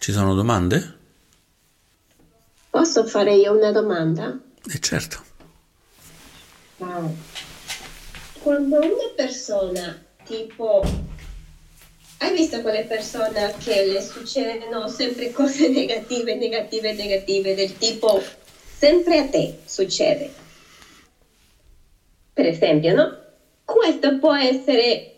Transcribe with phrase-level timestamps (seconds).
[0.00, 0.96] Ci sono domande?
[2.70, 4.34] Posso fare io una domanda?
[4.72, 5.22] Eh certo.
[6.78, 10.82] Quando una persona, tipo,
[12.16, 18.22] hai visto quelle persone che le succedono sempre cose negative, negative, negative, del tipo,
[18.78, 20.32] sempre a te succede.
[22.32, 23.18] Per esempio, no?
[23.66, 25.14] Questo può essere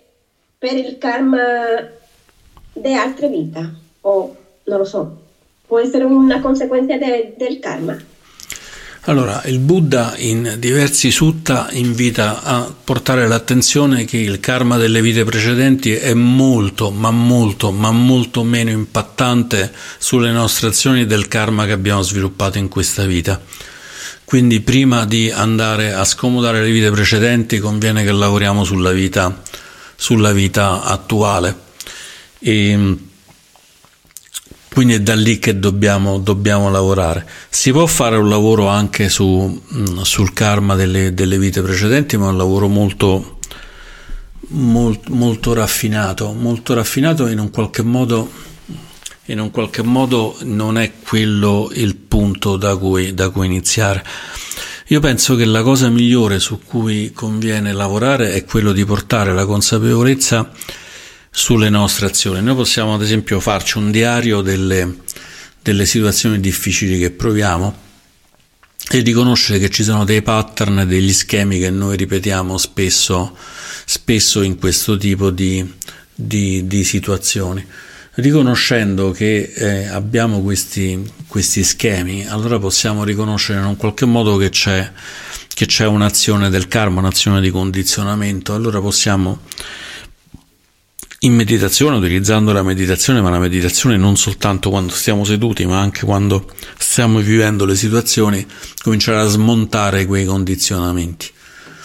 [0.58, 1.88] per il karma
[2.72, 5.22] di altre vite, o non lo so,
[5.66, 7.96] può essere una conseguenza de- del karma.
[9.06, 15.24] Allora, il Buddha in diversi sutta invita a portare l'attenzione che il karma delle vite
[15.24, 21.72] precedenti è molto, ma molto, ma molto meno impattante sulle nostre azioni del karma che
[21.72, 23.40] abbiamo sviluppato in questa vita.
[24.24, 29.42] Quindi prima di andare a scomodare le vite precedenti conviene che lavoriamo sulla vita,
[29.96, 31.56] sulla vita attuale.
[32.38, 32.96] E,
[34.72, 37.26] quindi è da lì che dobbiamo, dobbiamo, lavorare.
[37.50, 42.26] Si può fare un lavoro anche su, mm, sul karma delle, delle, vite precedenti, ma
[42.26, 43.38] è un lavoro molto,
[44.48, 48.30] molto, molto raffinato, molto raffinato in un qualche modo
[49.26, 54.04] in un qualche modo non è quello il punto da cui, da cui iniziare.
[54.88, 59.46] Io penso che la cosa migliore su cui conviene lavorare è quello di portare la
[59.46, 60.50] consapevolezza
[61.34, 62.42] sulle nostre azioni.
[62.42, 64.98] Noi possiamo ad esempio farci un diario delle,
[65.62, 67.74] delle situazioni difficili che proviamo
[68.90, 73.34] e riconoscere che ci sono dei pattern, degli schemi che noi ripetiamo spesso,
[73.86, 75.66] spesso in questo tipo di,
[76.14, 77.64] di, di situazioni.
[78.14, 84.50] Riconoscendo che eh, abbiamo questi, questi schemi, allora possiamo riconoscere in un qualche modo che
[84.50, 84.92] c'è,
[85.48, 89.40] che c'è un'azione del karma, un'azione di condizionamento, allora possiamo
[91.24, 96.04] in meditazione, utilizzando la meditazione, ma la meditazione non soltanto quando stiamo seduti, ma anche
[96.04, 98.44] quando stiamo vivendo le situazioni,
[98.82, 101.30] cominciare a smontare quei condizionamenti.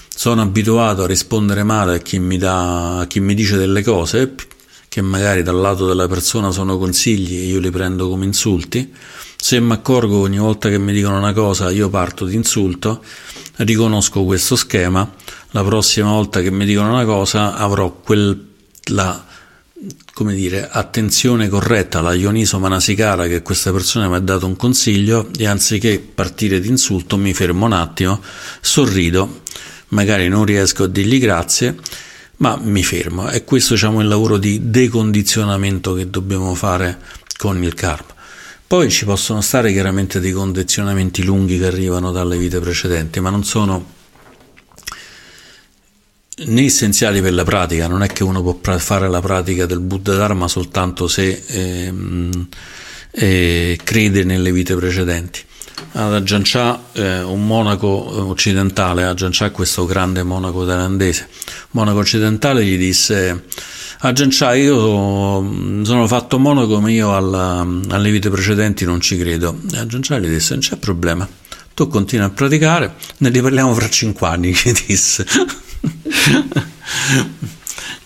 [0.10, 4.34] Sono abituato a rispondere male a chi mi, dà, a chi mi dice delle cose
[4.90, 8.92] che magari dal lato della persona sono consigli e io li prendo come insulti.
[9.36, 13.04] Se mi accorgo ogni volta che mi dicono una cosa io parto di insulto,
[13.58, 15.08] riconosco questo schema,
[15.52, 18.56] la prossima volta che mi dicono una cosa avrò quel
[18.88, 19.26] la
[20.14, 25.30] come dire, attenzione corretta alla Ioniso Manasikara che questa persona mi ha dato un consiglio
[25.38, 28.20] e anziché partire di insulto mi fermo un attimo,
[28.60, 29.42] sorrido,
[29.90, 31.78] magari non riesco a dirgli grazie,
[32.38, 33.30] ma mi fermo.
[33.30, 37.00] E questo diciamo, è il lavoro di decondizionamento che dobbiamo fare
[37.38, 38.16] con il karma.
[38.66, 43.44] Poi ci possono stare chiaramente dei condizionamenti lunghi che arrivano dalle vite precedenti, ma non
[43.44, 43.94] sono
[46.46, 50.16] né essenziali per la pratica, non è che uno può fare la pratica del Buddha
[50.16, 52.48] Dharma soltanto se ehm,
[53.12, 55.42] eh, crede nelle vite precedenti.
[55.94, 57.88] Ad Ajahn Chah, eh, un monaco
[58.30, 61.28] occidentale, Ajahn Chah è questo grande monaco thailandese,
[61.72, 63.44] monaco occidentale gli disse
[64.00, 69.18] Ajahn Chah io mm, sono fatto monaco ma io alla, alle vite precedenti non ci
[69.18, 69.60] credo.
[69.72, 71.28] E Ajahn Chah gli disse non c'è problema,
[71.74, 75.26] tu continui a praticare, ne riparliamo fra cinque anni, gli disse.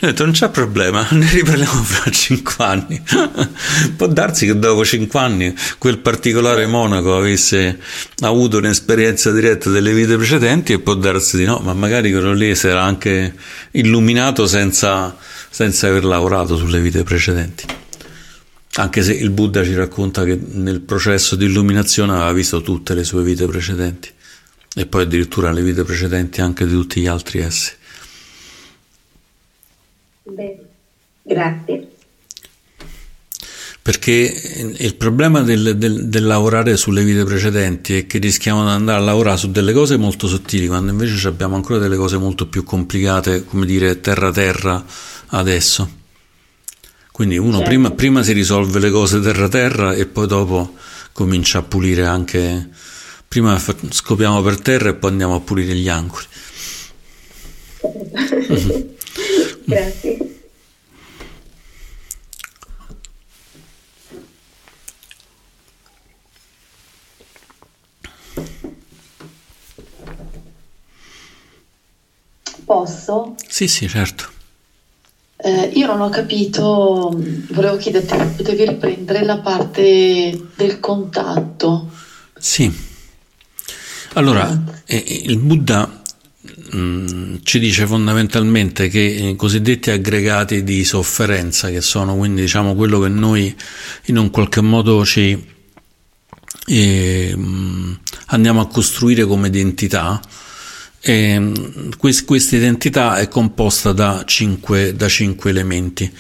[0.02, 3.00] Detto non c'è problema, ne riparliamo fra cinque anni.
[3.96, 7.78] Può darsi che dopo cinque anni quel particolare monaco avesse
[8.22, 12.56] avuto un'esperienza diretta delle vite precedenti e può darsi di no, ma magari quello lì
[12.56, 13.36] si era anche
[13.72, 15.16] illuminato senza,
[15.52, 17.66] senza aver lavorato sulle vite precedenti.
[18.78, 23.04] Anche se il Buddha ci racconta che nel processo di illuminazione aveva visto tutte le
[23.04, 24.10] sue vite precedenti
[24.74, 27.76] e poi addirittura le vite precedenti anche di tutti gli altri esseri.
[30.24, 30.60] Bene,
[31.24, 31.88] grazie.
[33.84, 39.00] Perché il problema del, del, del, lavorare sulle vite precedenti è che rischiamo di andare
[39.00, 42.64] a lavorare su delle cose molto sottili, quando invece abbiamo ancora delle cose molto più
[42.64, 44.86] complicate, come dire terra-terra
[45.30, 46.00] adesso.
[47.12, 47.68] Quindi uno certo.
[47.68, 50.76] prima, prima si risolve le cose terra-terra e poi dopo
[51.12, 52.70] comincia a pulire anche
[53.32, 56.26] Prima scopiamo per terra e poi andiamo a pulire gli angoli.
[59.64, 60.18] Grazie.
[72.66, 73.36] Posso?
[73.48, 74.30] Sì, sì, certo.
[75.38, 77.18] Eh, io non ho capito,
[77.52, 81.90] volevo chiederti, potevi riprendere la parte del contatto?
[82.38, 82.90] Sì.
[84.14, 86.02] Allora, eh, il Buddha
[86.76, 93.00] mm, ci dice fondamentalmente che i cosiddetti aggregati di sofferenza, che sono quindi diciamo quello
[93.00, 93.56] che noi
[94.06, 95.42] in un qualche modo ci
[96.66, 97.38] eh,
[98.28, 100.20] andiamo a costruire come identità,
[101.04, 101.52] e
[101.98, 106.12] questa identità è composta da cinque, da cinque elementi.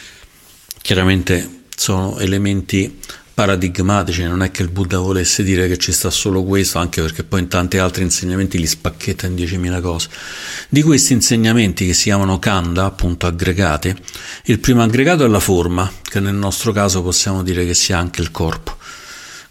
[0.81, 2.99] Chiaramente sono elementi
[3.33, 7.24] paradigmatici, non è che il Buddha volesse dire che ci sta solo questo, anche perché
[7.24, 10.10] poi in tanti altri insegnamenti li spacchetta in 10.000 cose.
[10.69, 13.95] Di questi insegnamenti che si chiamano kanda, appunto aggregati,
[14.45, 18.22] il primo aggregato è la forma, che nel nostro caso possiamo dire che sia anche
[18.22, 18.78] il corpo,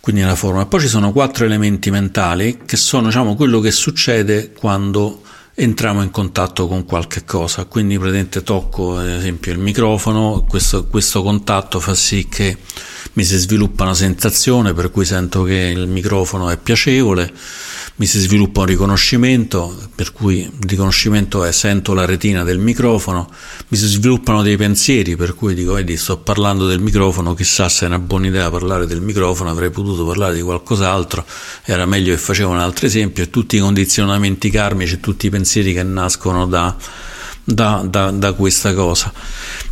[0.00, 0.67] quindi la forma.
[0.67, 5.23] poi ci sono quattro elementi mentali che sono diciamo, quello che succede quando
[5.55, 11.23] entriamo in contatto con qualche cosa, quindi praticamente tocco ad esempio il microfono, questo, questo
[11.23, 12.56] contatto fa sì che
[13.20, 17.31] mi si sviluppa una sensazione per cui sento che il microfono è piacevole,
[17.96, 23.28] mi si sviluppa un riconoscimento, per cui il riconoscimento è sento la retina del microfono,
[23.69, 27.84] mi si sviluppano dei pensieri, per cui dico, vedi, sto parlando del microfono, chissà se
[27.84, 31.23] è una buona idea parlare del microfono, avrei potuto parlare di qualcos'altro,
[31.64, 35.82] era meglio che facevo un altro esempio, tutti i condizionamenti karmici, tutti i pensieri che
[35.82, 36.75] nascono da,
[37.44, 39.12] da, da, da questa cosa,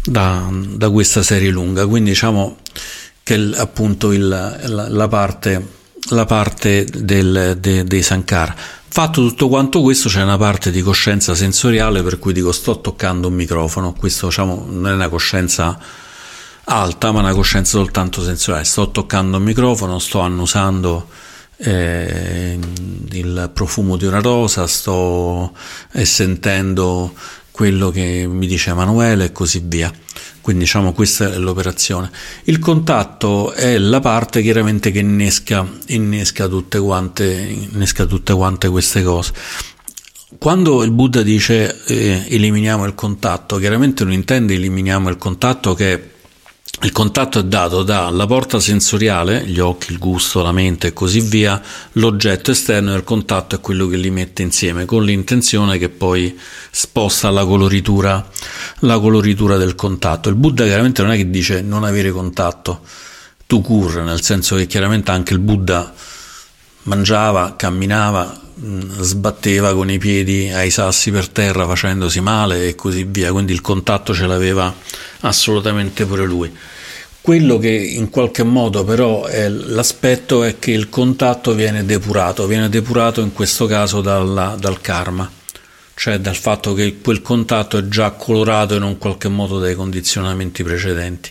[0.04, 1.86] da, da questa serie lunga.
[1.86, 2.58] Quindi diciamo
[3.28, 5.76] che appunto il, la, la parte
[6.10, 8.54] la parte del, de, dei Sankara.
[8.56, 13.28] Fatto tutto quanto questo c'è una parte di coscienza sensoriale per cui dico sto toccando
[13.28, 15.78] un microfono, questo diciamo non è una coscienza
[16.64, 21.06] alta ma una coscienza soltanto sensoriale, sto toccando un microfono, sto annusando
[21.58, 22.58] eh,
[23.10, 25.52] il profumo di una rosa, sto
[25.92, 27.12] eh, sentendo
[27.50, 29.92] quello che mi dice Emanuele e così via.
[30.48, 32.10] Quindi diciamo questa è l'operazione.
[32.44, 39.02] Il contatto è la parte chiaramente che innesca, innesca, tutte, quante, innesca tutte quante queste
[39.02, 39.34] cose.
[40.38, 46.16] Quando il Buddha dice eh, eliminiamo il contatto, chiaramente non intende eliminiamo il contatto che
[46.80, 51.20] il contatto è dato dalla porta sensoriale, gli occhi, il gusto, la mente e così
[51.20, 51.60] via,
[51.92, 56.38] l'oggetto esterno del contatto è quello che li mette insieme con l'intenzione che poi
[56.70, 58.24] sposta la coloritura,
[58.80, 60.28] la coloritura del contatto.
[60.28, 62.80] Il Buddha chiaramente non è che dice non avere contatto,
[63.46, 65.92] tu cur, nel senso che chiaramente anche il Buddha
[66.82, 68.40] mangiava, camminava,
[69.00, 73.60] sbatteva con i piedi ai sassi per terra facendosi male e così via, quindi il
[73.60, 74.74] contatto ce l'aveva
[75.20, 76.54] assolutamente pure lui.
[77.20, 82.68] Quello che in qualche modo però è l'aspetto è che il contatto viene depurato, viene
[82.68, 85.30] depurato in questo caso dalla, dal karma,
[85.98, 90.62] cioè dal fatto che quel contatto è già colorato in un qualche modo dai condizionamenti
[90.62, 91.28] precedenti.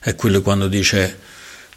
[0.00, 1.20] È quello quando dice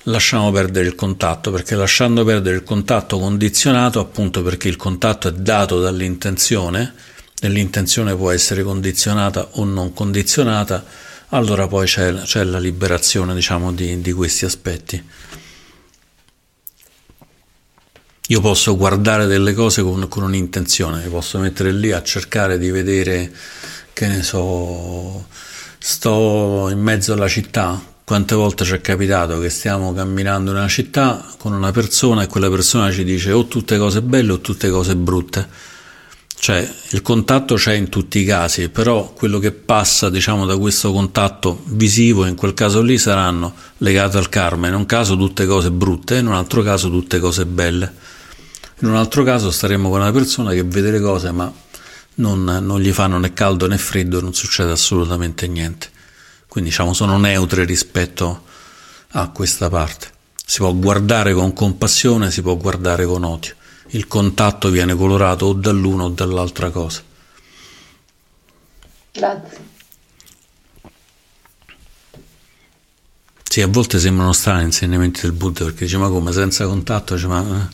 [0.05, 5.33] lasciamo perdere il contatto, perché lasciando perdere il contatto condizionato, appunto perché il contatto è
[5.33, 6.95] dato dall'intenzione,
[7.39, 10.83] e l'intenzione può essere condizionata o non condizionata,
[11.29, 15.03] allora poi c'è, c'è la liberazione diciamo, di, di questi aspetti.
[18.29, 22.71] Io posso guardare delle cose con, con un'intenzione, mi posso mettere lì a cercare di
[22.71, 23.31] vedere,
[23.93, 25.27] che ne so,
[25.77, 30.67] sto in mezzo alla città, quante volte ci è capitato che stiamo camminando in una
[30.67, 34.71] città con una persona e quella persona ci dice o tutte cose belle o tutte
[34.71, 35.47] cose brutte.
[36.35, 40.91] Cioè il contatto c'è in tutti i casi, però quello che passa diciamo da questo
[40.91, 45.69] contatto visivo in quel caso lì saranno legate al karma, in un caso tutte cose
[45.69, 48.13] brutte, in un altro caso tutte cose belle.
[48.79, 51.51] In un altro caso staremo con una persona che vede le cose ma
[52.15, 55.89] non, non gli fanno né caldo né freddo, non succede assolutamente niente.
[56.47, 58.43] Quindi diciamo sono neutre rispetto
[59.11, 60.11] a questa parte.
[60.45, 63.55] Si può guardare con compassione, si può guardare con odio.
[63.89, 67.01] Il contatto viene colorato o dall'uno o dall'altra cosa.
[69.11, 69.73] Grazie.
[73.43, 77.15] Sì, a volte sembrano strani gli insegnamenti del Buddha perché dice ma come senza contatto?
[77.15, 77.73] Dice, ma eh,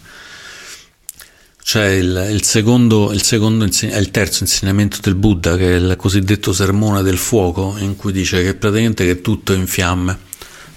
[1.64, 5.96] c'è il, il, secondo, il, secondo è il terzo insegnamento del Buddha, che è il
[5.98, 10.30] cosiddetto sermone del fuoco, in cui dice che praticamente che tutto è in fiamme.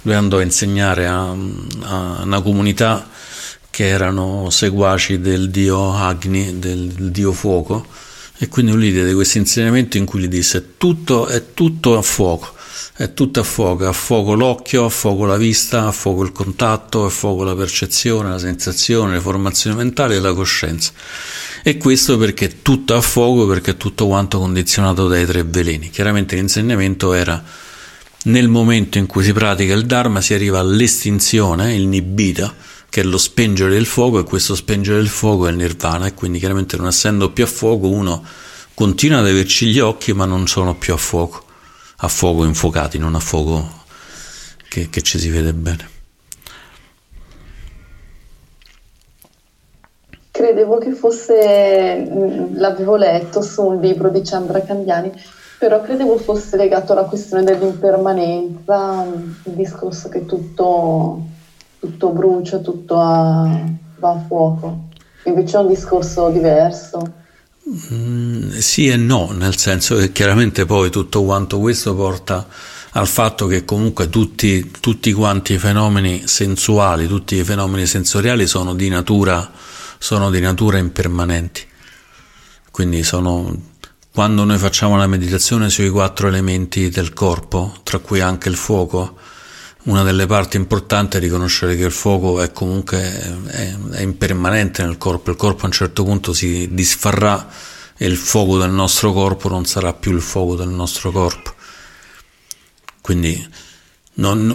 [0.03, 3.09] Lui andò a insegnare a, a una comunità
[3.71, 7.87] che erano seguaci del dio Agni, del, del dio fuoco,
[8.39, 12.55] e quindi lui diede questo insegnamento in cui gli disse tutto è tutto a fuoco
[12.97, 17.05] è tutto a fuoco, a fuoco l'occhio, a fuoco la vista, a fuoco il contatto,
[17.05, 20.93] a fuoco la percezione, la sensazione, le formazioni mentali e la coscienza.
[21.63, 25.91] E questo perché tutto a fuoco, perché tutto quanto condizionato dai tre veleni.
[25.91, 27.43] Chiaramente l'insegnamento era
[28.25, 32.55] nel momento in cui si pratica il Dharma si arriva all'estinzione, il Nibbita,
[32.89, 36.15] che è lo spengere del fuoco, e questo spengere del fuoco è il Nirvana, e
[36.15, 38.25] quindi chiaramente non essendo più a fuoco uno
[38.75, 41.44] continua ad averci gli occhi ma non sono più a fuoco,
[41.97, 43.83] a fuoco infuocati, non a fuoco
[44.69, 45.93] che, che ci si vede bene.
[50.31, 55.13] Credevo che fosse, mm, l'avevo letto su un libro di Chandra Candiani,
[55.59, 59.05] però credevo fosse legato alla questione dell'impermanenza,
[59.45, 61.23] il discorso che tutto,
[61.79, 63.49] tutto brucia, tutto a,
[63.99, 64.89] va a fuoco.
[65.27, 67.23] Invece è un discorso diverso.
[67.67, 72.47] Mm, sì e no, nel senso che chiaramente poi tutto quanto questo porta
[72.97, 78.75] al fatto che comunque tutti, tutti quanti i fenomeni sensuali, tutti i fenomeni sensoriali sono
[78.75, 79.51] di natura,
[79.99, 81.67] sono di natura impermanenti.
[82.71, 83.57] Quindi sono,
[84.13, 89.17] quando noi facciamo la meditazione sui quattro elementi del corpo, tra cui anche il fuoco,
[89.85, 92.99] una delle parti importanti è riconoscere che il fuoco è comunque
[93.47, 97.49] è, è impermanente nel corpo, il corpo a un certo punto si disfarrà
[97.97, 101.53] e il fuoco del nostro corpo non sarà più il fuoco del nostro corpo.
[103.01, 103.47] Quindi
[104.17, 104.49] non,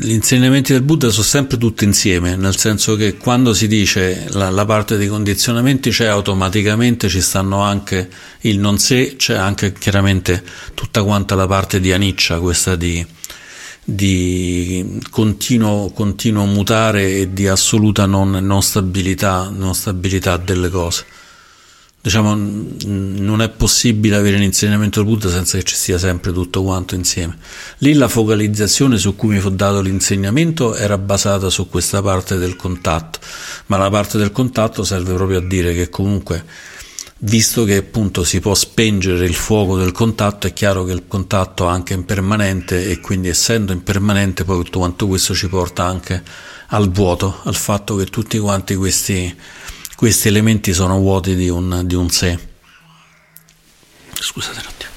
[0.00, 4.50] gli insegnamenti del Buddha sono sempre tutti insieme, nel senso che quando si dice la,
[4.50, 8.08] la, parte dei condizionamenti c'è automaticamente, ci stanno anche
[8.40, 10.42] il non sé, c'è anche chiaramente
[10.74, 13.06] tutta quanta la parte di aniccia, questa di,
[13.84, 21.04] di continuo, continuo, mutare e di assoluta non, non, stabilità, non stabilità delle cose
[22.02, 26.96] diciamo, non è possibile avere l'insegnamento del Buddha senza che ci sia sempre tutto quanto
[26.96, 27.38] insieme.
[27.78, 32.56] Lì la focalizzazione su cui mi fu dato l'insegnamento era basata su questa parte del
[32.56, 33.20] contatto,
[33.66, 36.44] ma la parte del contatto serve proprio a dire che comunque,
[37.24, 41.66] visto che appunto si può spengere il fuoco del contatto, è chiaro che il contatto
[41.66, 46.22] è anche impermanente e quindi essendo impermanente poi tutto quanto questo ci porta anche
[46.68, 49.36] al vuoto, al fatto che tutti quanti questi
[50.02, 52.36] questi elementi sono vuoti di un, di un sé.
[54.14, 54.90] Scusate un attimo.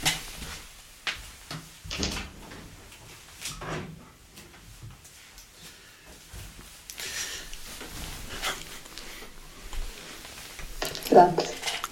[11.07, 11.44] Grazie.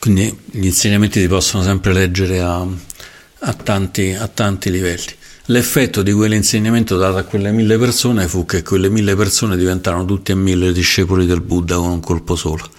[0.03, 5.15] Quindi gli insegnamenti si possono sempre leggere a, a, tanti, a tanti livelli.
[5.45, 10.33] L'effetto di quell'insegnamento dato a quelle mille persone fu che quelle mille persone diventarono tutti
[10.33, 12.69] e mille discepoli del Buddha con un colpo solo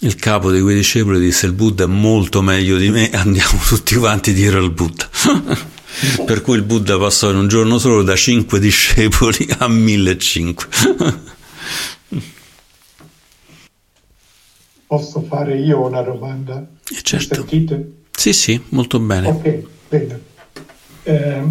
[0.00, 3.94] il capo di quei discepoli disse il Buddha è molto meglio di me, andiamo tutti
[3.94, 5.08] quanti dietro al Buddha.
[6.26, 10.66] per cui il Buddha passò in un giorno solo da 5 discepoli a 1005.
[14.94, 16.64] Posso fare io una domanda?
[16.88, 17.34] Eh certo.
[17.34, 17.92] Sentite?
[18.12, 19.28] Sì, sì, molto bene.
[19.28, 20.20] Ok, bene.
[21.02, 21.42] Eh,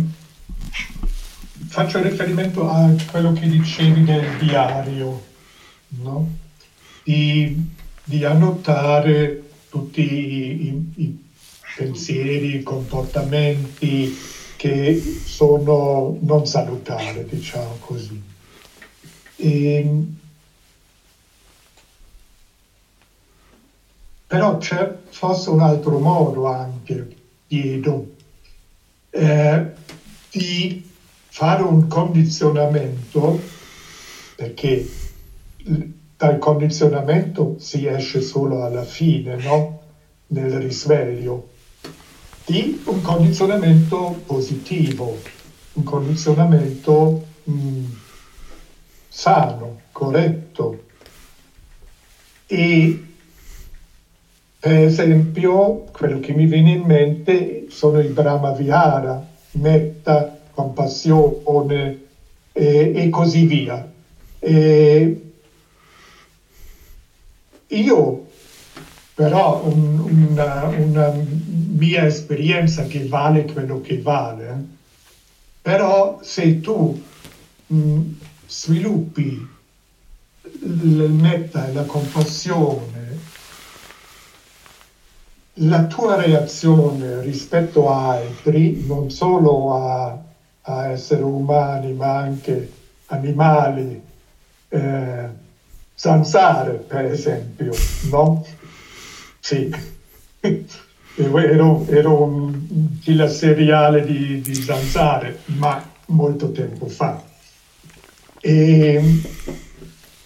[1.67, 5.23] faccio riferimento a quello che dicevi del diario,
[5.89, 6.29] no?
[7.03, 11.23] Di di annotare tutti i, i
[11.75, 14.15] pensieri, i comportamenti
[14.57, 18.21] che sono non salutari, diciamo così.
[19.35, 20.03] E,
[24.33, 27.07] però c'è forse un altro modo anche,
[27.45, 28.15] chiedo,
[29.11, 29.71] eh,
[30.31, 30.89] di
[31.27, 33.39] fare un condizionamento
[34.35, 34.89] perché
[36.17, 39.81] dal condizionamento si esce solo alla fine, no?
[40.27, 41.49] nel risveglio,
[42.45, 45.15] di un condizionamento positivo,
[45.73, 47.85] un condizionamento mh, mm,
[49.09, 50.85] sano, corretto.
[52.47, 53.12] E
[54.63, 61.99] per esempio, quello che mi viene in mente sono i Brahma Vihara, metta, compassione
[62.53, 63.85] e, e così via.
[64.39, 65.21] E
[67.67, 68.27] io
[69.13, 74.65] però un, una, una, mia esperienza che vale quello che vale,
[75.61, 77.03] però se tu
[77.67, 77.99] mh,
[78.47, 79.45] sviluppi
[80.61, 82.92] il metta e la compassione,
[85.57, 90.17] la tua reazione rispetto a altri, non solo a,
[90.61, 92.71] a esseri umani ma anche
[93.07, 94.01] animali,
[94.69, 95.29] eh,
[95.93, 97.71] zanzare, per esempio,
[98.09, 98.45] no?
[99.39, 99.69] Sì,
[100.41, 107.21] ero, ero un killer seriale di, di zanzare, ma molto tempo fa.
[108.39, 109.21] E,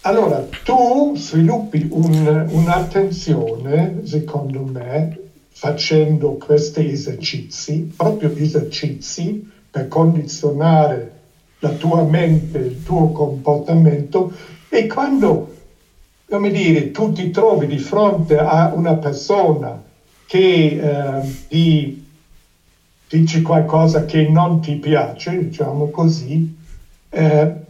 [0.08, 5.18] allora, tu sviluppi un, un'attenzione, secondo me,
[5.50, 11.12] facendo questi esercizi, proprio esercizi per condizionare
[11.58, 14.32] la tua mente, il tuo comportamento
[14.70, 15.56] e quando
[16.26, 19.82] come dire, tu ti trovi di fronte a una persona
[20.26, 22.06] che eh, ti
[23.08, 26.54] dici qualcosa che non ti piace, diciamo così,
[27.08, 27.66] eh,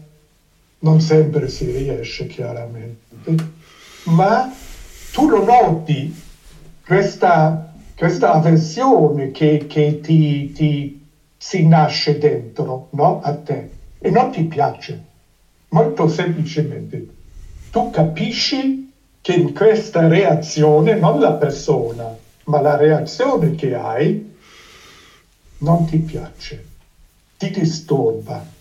[0.81, 3.35] non sempre si riesce chiaramente,
[4.05, 4.53] ma
[5.13, 6.15] tu lo noti,
[6.85, 11.07] questa, questa avversione che, che ti, ti,
[11.37, 13.21] si nasce dentro no?
[13.23, 15.05] a te e non ti piace,
[15.69, 17.07] molto semplicemente.
[17.71, 24.37] Tu capisci che in questa reazione, non la persona, ma la reazione che hai,
[25.59, 26.65] non ti piace,
[27.37, 28.57] ti disturba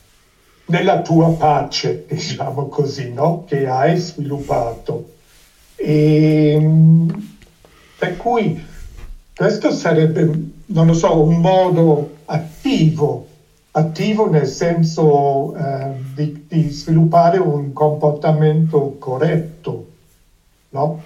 [0.68, 3.44] nella tua pace, diciamo così, no?
[3.46, 5.14] che hai sviluppato.
[5.76, 6.60] E,
[7.98, 8.64] per cui
[9.36, 10.30] questo sarebbe,
[10.66, 13.28] non lo so, un modo attivo,
[13.72, 19.88] attivo nel senso eh, di, di, sviluppare un comportamento corretto,
[20.70, 21.04] no?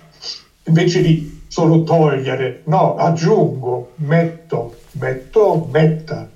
[0.64, 6.30] invece di solo togliere, no, aggiungo, metto, metto, metta,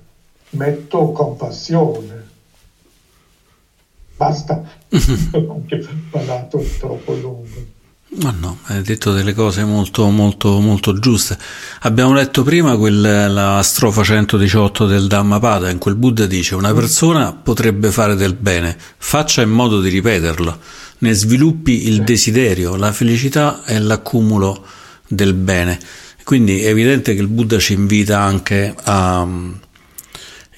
[0.50, 2.15] metto compassione.
[4.16, 4.62] Basta,
[5.32, 7.74] ho anche parlato troppo lungo.
[8.18, 11.36] Ma no, hai detto delle cose molto, molto, molto giuste.
[11.80, 16.72] Abbiamo letto prima quel, la strofa 118 del Dhammapada, in cui il Buddha dice una
[16.72, 20.58] persona potrebbe fare del bene, faccia in modo di ripeterlo,
[20.98, 24.64] ne sviluppi il desiderio, la felicità e l'accumulo
[25.06, 25.78] del bene.
[26.24, 29.28] Quindi è evidente che il Buddha ci invita anche a,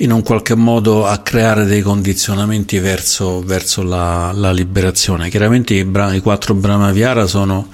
[0.00, 5.28] in un qualche modo a creare dei condizionamenti verso, verso la, la, liberazione.
[5.28, 7.69] Chiaramente i, i quattro Brahmavihara sono,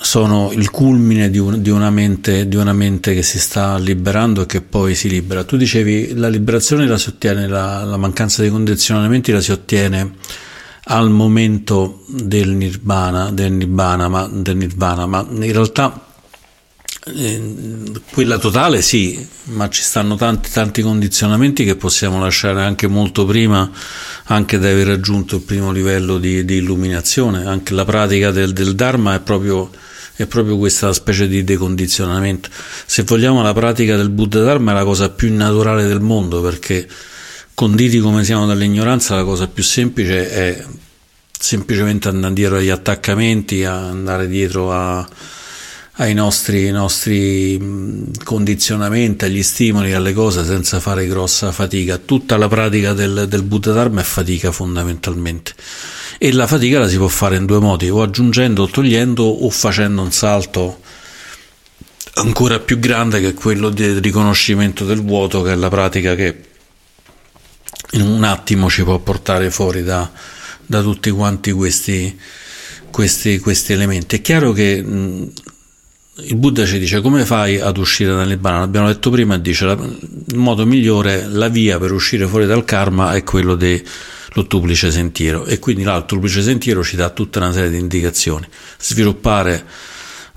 [0.00, 4.42] sono il culmine di, un, di, una mente, di, una mente, che si sta liberando
[4.42, 5.44] e che poi si libera.
[5.44, 10.12] Tu dicevi la liberazione la si ottiene, la, la mancanza di condizionamenti la si ottiene
[10.86, 16.03] al momento del nirvana, del nirvana, ma, del nirvana, ma in realtà
[18.12, 23.70] quella totale sì, ma ci stanno tanti, tanti condizionamenti che possiamo lasciare anche molto prima,
[24.24, 27.44] anche da aver raggiunto il primo livello di, di illuminazione.
[27.44, 29.70] Anche la pratica del, del Dharma è proprio,
[30.16, 32.48] è proprio questa specie di decondizionamento.
[32.86, 36.88] Se vogliamo, la pratica del Buddha Dharma è la cosa più naturale del mondo perché
[37.52, 40.64] conditi come siamo dall'ignoranza, la cosa più semplice è
[41.38, 45.06] semplicemente andare dietro agli attaccamenti, andare dietro a,
[45.96, 51.98] ai nostri, nostri, condizionamenti, agli stimoli, alle cose senza fare grossa fatica.
[51.98, 55.54] Tutta la pratica del, del Buddha Dharma è fatica fondamentalmente.
[56.18, 59.50] E la fatica la si può fare in due modi, o aggiungendo o togliendo o
[59.50, 60.80] facendo un salto
[62.14, 66.52] ancora più grande che quello del riconoscimento del vuoto, che è la pratica che
[67.92, 70.10] in un attimo ci può portare fuori da,
[70.66, 72.18] da tutti quanti questi,
[72.90, 74.16] questi, questi, elementi.
[74.16, 75.32] È chiaro che mh,
[76.16, 78.60] il Buddha ci dice come fai ad uscire dal Nibbana?
[78.60, 83.14] L'abbiamo detto prima, dice la, il modo migliore, la via per uscire fuori dal karma
[83.14, 88.46] è quello dell'ottuplice sentiero e quindi l'ottuplice sentiero ci dà tutta una serie di indicazioni.
[88.78, 89.64] Sviluppare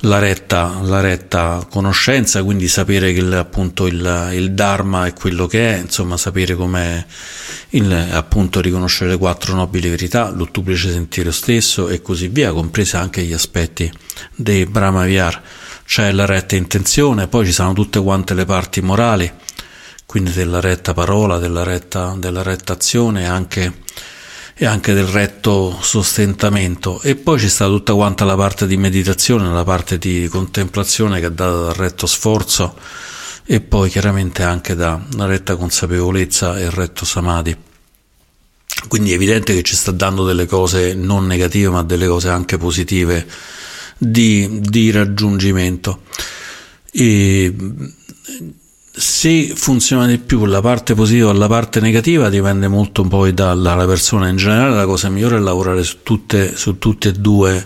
[0.02, 5.46] la retta, la retta conoscenza, quindi sapere che il, appunto il, il, Dharma è quello
[5.46, 7.06] che è, insomma sapere com'è,
[7.70, 13.22] il, appunto riconoscere le quattro nobili verità, l'ottuplice sentiero stesso e così via, compresi anche
[13.22, 13.92] gli aspetti
[14.36, 15.42] dei Brahma Vihar.
[15.88, 19.32] C'è la retta intenzione, poi ci sono tutte quante le parti morali,
[20.06, 23.86] quindi della retta parola, della retta, della retta azione, anche
[24.54, 29.50] e anche del retto sostentamento e poi ci sta tutta quanta la parte di meditazione,
[29.50, 32.76] la parte di contemplazione che è data dal retto sforzo
[33.46, 37.56] e poi chiaramente anche da una retta consapevolezza e il retto samadhi.
[38.90, 42.58] Quindi è evidente che ci sta dando delle cose non negative ma delle cose anche
[42.58, 43.26] positive
[43.98, 46.02] di, di raggiungimento.
[46.92, 47.54] E
[49.00, 53.86] se funziona di più la parte positiva o la parte negativa dipende molto poi dalla,
[53.86, 54.28] persona.
[54.28, 57.66] In generale la cosa migliore è lavorare su tutte, su tutte e due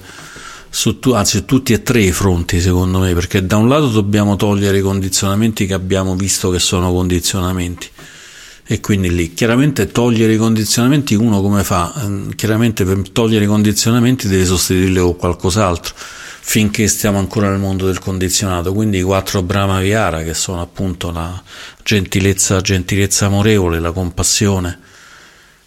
[0.73, 3.87] su tu, anzi su tutti e tre i fronti secondo me perché da un lato
[3.87, 7.87] dobbiamo togliere i condizionamenti che abbiamo visto che sono condizionamenti.
[8.65, 11.93] E quindi lì chiaramente togliere i condizionamenti uno come fa?
[12.03, 15.93] Ehm, chiaramente per togliere i condizionamenti deve sostituirli con qualcos'altro
[16.43, 18.73] finché stiamo ancora nel mondo del condizionato.
[18.73, 21.41] Quindi i quattro Brahma Vihara, che sono appunto la
[21.83, 24.79] gentilezza, gentilezza amorevole, la compassione,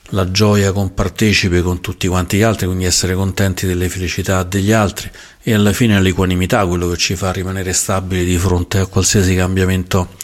[0.08, 5.10] la gioia compartecipe con tutti quanti gli altri, quindi essere contenti delle felicità degli altri
[5.42, 10.16] e alla fine l'equanimità, quello che ci fa rimanere stabili di fronte a qualsiasi cambiamento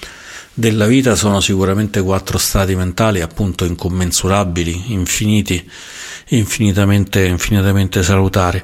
[0.53, 5.69] della vita, sono sicuramente quattro stati mentali appunto incommensurabili, infiniti,
[6.29, 8.63] infinitamente, infinitamente salutari.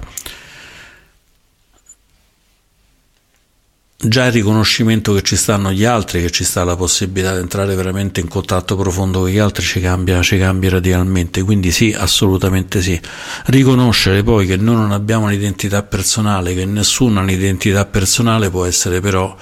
[3.98, 7.74] Già il riconoscimento che ci stanno gli altri, che ci sta la possibilità di entrare
[7.74, 11.42] veramente in contatto profondo con gli altri, ci cambia, ci cambia radicalmente.
[11.42, 13.00] Quindi sì, assolutamente sì.
[13.46, 19.00] Riconoscere poi che noi non abbiamo un'identità personale, che nessuno ha un'identità personale può essere
[19.00, 19.34] però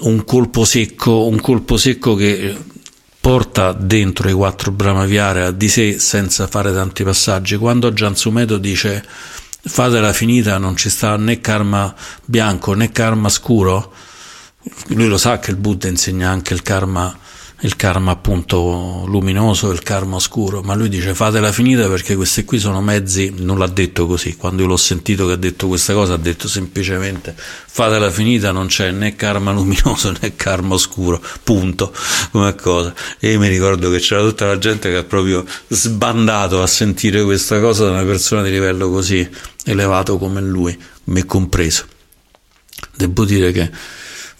[0.00, 2.54] un colpo secco, un colpo secco che
[3.20, 7.56] porta dentro i quattro Brahmaviara di sé senza fare tanti passaggi.
[7.56, 9.04] Quando Giansumedo dice
[9.66, 13.92] fatela finita, non ci sta né karma bianco né karma scuro.
[14.88, 17.16] Lui lo sa che il Buddha insegna anche il karma
[17.60, 22.44] il karma appunto luminoso e il karma oscuro, ma lui dice fatela finita perché questi
[22.44, 25.94] qui sono mezzi, non l'ha detto così, quando io l'ho sentito che ha detto questa
[25.94, 27.34] cosa ha detto semplicemente
[27.76, 31.94] fatela finita, non c'è né karma luminoso né karma oscuro, punto,
[32.30, 32.94] come cosa.
[33.18, 37.22] E io mi ricordo che c'era tutta la gente che ha proprio sbandato a sentire
[37.22, 39.28] questa cosa da una persona di livello così
[39.64, 41.84] elevato come lui, me compreso.
[42.94, 43.70] Devo dire che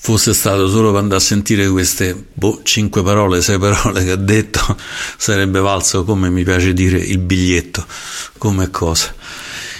[0.07, 4.17] fosse stato solo per andare a sentire queste boh, cinque parole, sei parole che ha
[4.17, 4.61] detto,
[5.19, 7.85] sarebbe valso, come mi piace dire, il biglietto
[8.39, 9.13] come cosa.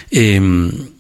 [0.09, 0.91] E, ehm,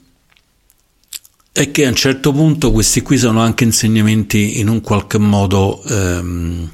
[1.50, 5.82] e che a un certo punto questi qui sono anche insegnamenti in un qualche modo
[5.82, 6.70] ehm,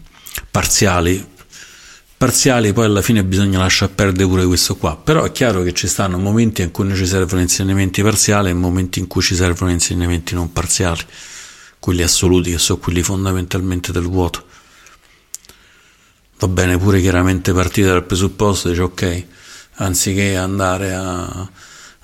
[0.50, 1.24] parziali.
[2.18, 4.94] Parziali, poi alla fine bisogna lasciare perdere pure questo qua.
[4.96, 8.98] Però è chiaro che ci stanno momenti in cui ci servono insegnamenti parziali e momenti
[8.98, 11.02] in cui ci servono insegnamenti non parziali
[11.82, 14.44] quelli assoluti che sono quelli fondamentalmente del vuoto.
[16.38, 19.24] Va bene pure chiaramente partire dal presupposto, dice ok,
[19.78, 21.50] anziché andare a,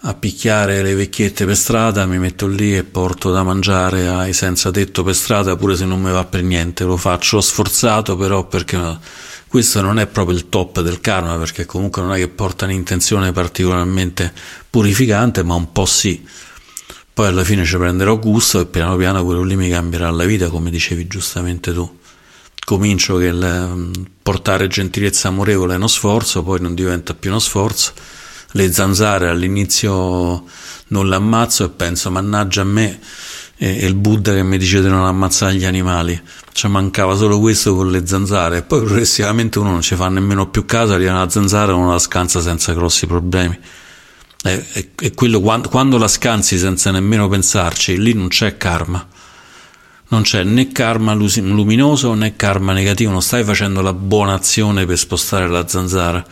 [0.01, 4.73] a picchiare le vecchiette per strada, mi metto lì e porto da mangiare ai senza
[4.73, 8.99] tetto per strada, pure se non mi va per niente, lo faccio sforzato però perché
[9.47, 13.31] questo non è proprio il top del karma, perché comunque non è che porta un'intenzione
[13.31, 14.33] particolarmente
[14.69, 16.27] purificante, ma un po' sì
[17.18, 20.50] poi alla fine ci prenderò gusto e piano piano quello lì mi cambierà la vita,
[20.50, 21.98] come dicevi giustamente tu.
[22.64, 23.90] Comincio che il,
[24.22, 27.90] portare gentilezza amorevole è uno sforzo, poi non diventa più uno sforzo.
[28.52, 30.44] Le zanzare all'inizio
[30.87, 33.00] non le ammazzo e penso, mannaggia a me,
[33.57, 36.22] e, il Buddha che mi dice di non ammazzare gli animali.
[36.52, 38.59] Ci mancava solo questo con le zanzare.
[38.59, 41.90] E poi progressivamente uno non ci fa nemmeno più caso, arriva una zanzara e uno
[41.90, 43.59] la scansa senza grossi problemi.
[44.54, 49.06] È, è, quello, quando, quando la scansi senza nemmeno pensarci, lì non c'è karma.
[50.11, 54.96] Non c'è né karma luminoso né karma negativo, non stai facendo la buona azione per
[54.96, 56.24] spostare la zanzara.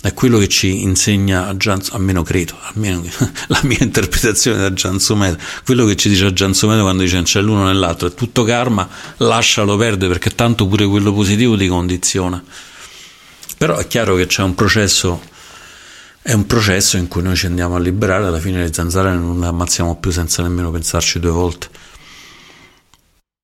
[0.00, 3.02] È quello che ci insegna a Gian, almeno credo, almeno
[3.48, 7.64] la mia interpretazione da Giansomeda, quello che ci dice a Giansomeda quando dice c'è l'uno
[7.64, 12.42] nell'altro, è tutto karma, lascialo perdere perché tanto pure quello positivo ti condiziona.
[13.56, 15.22] Però è chiaro che c'è un processo
[16.22, 19.40] è un processo in cui noi ci andiamo a liberare, alla fine le zanzare non
[19.40, 21.68] le ammazziamo più senza nemmeno pensarci due volte.